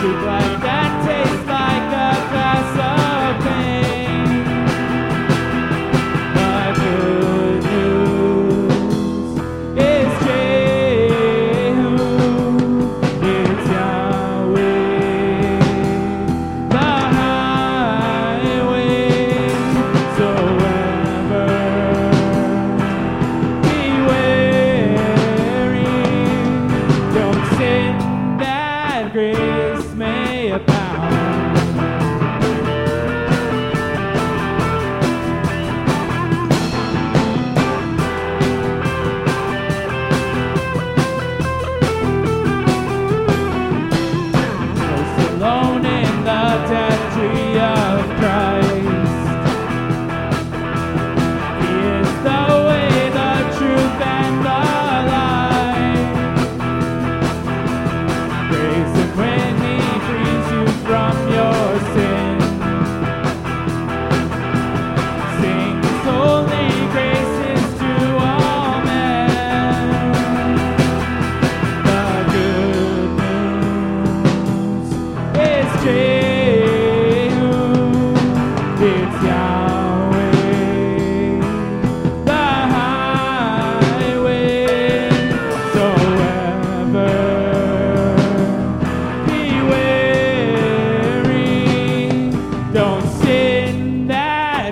to 0.00 0.08
black 0.22 0.69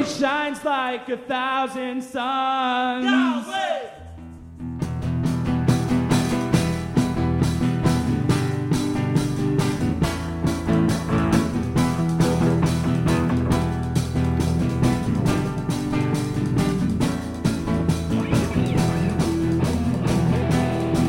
He 0.00 0.06
shines 0.06 0.64
like 0.64 1.10
a 1.10 1.18
thousand 1.18 2.00
suns. 2.00 3.04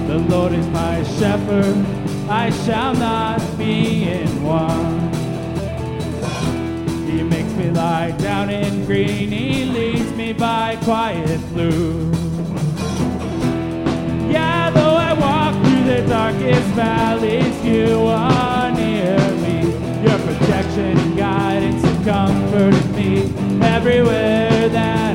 The 0.06 0.18
Lord 0.28 0.51
is 0.51 0.68
my 0.68 1.01
shepherd, 1.03 1.85
I 2.30 2.50
shall 2.66 2.94
not 2.96 3.40
be 3.57 4.03
in 4.03 4.44
want. 4.44 5.10
Lie 7.73 8.11
down 8.17 8.49
in 8.49 8.85
green, 8.85 9.31
He 9.31 9.65
leads 9.65 10.11
me 10.13 10.33
by 10.33 10.77
quiet 10.83 11.39
blue. 11.53 12.11
Yeah, 14.29 14.69
though 14.71 14.95
I 14.95 15.13
walk 15.13 15.53
through 15.63 15.85
the 15.85 16.05
darkest 16.07 16.67
valleys, 16.75 17.63
you 17.63 18.05
are 18.07 18.71
near 18.71 19.17
me. 19.43 19.71
Your 20.03 20.19
protection 20.19 20.97
and 20.97 21.17
guidance 21.17 21.83
have 21.83 22.05
comforted 22.05 22.95
me 22.95 23.33
everywhere 23.61 24.67
that 24.69 25.10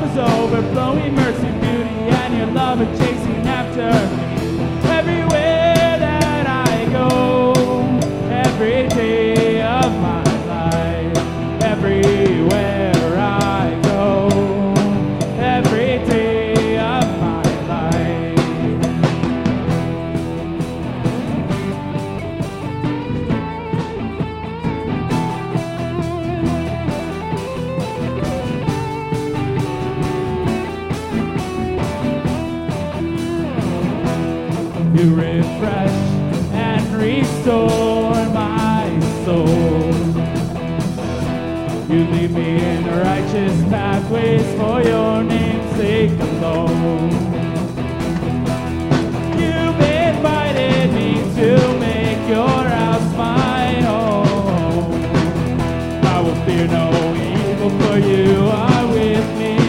cup 0.00 0.10
is 0.10 0.18
overflowing. 0.18 1.14
Mercy, 1.14 1.50
beauty, 1.60 1.90
and 2.20 2.36
your 2.36 2.46
love 2.48 2.80
are 2.80 2.96
chasing 2.96 3.46
after 3.46 4.29
You 34.92 35.14
refresh 35.14 35.98
and 36.52 36.84
restore 36.96 38.24
my 38.34 38.98
soul. 39.24 39.46
You 41.88 42.04
lead 42.06 42.30
me 42.32 42.58
in 42.60 42.86
righteous 42.86 43.62
pathways 43.70 44.44
for 44.58 44.82
your 44.82 45.22
name's 45.22 45.76
sake 45.76 46.18
alone. 46.18 47.10
You've 49.38 49.80
invited 49.80 50.92
me 50.92 51.14
to 51.36 51.78
make 51.78 52.28
your 52.28 52.64
house 52.68 53.16
my 53.16 53.80
home. 53.82 54.26
Oh, 55.54 56.00
I 56.02 56.20
will 56.20 56.34
fear 56.44 56.66
no 56.66 56.90
evil, 57.14 57.70
for 57.78 57.96
you 57.98 58.48
are 58.48 58.86
with 58.88 59.38
me 59.38 59.59